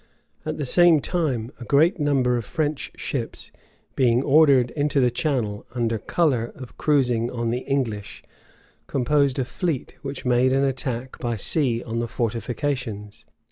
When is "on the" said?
7.29-7.59, 11.83-12.07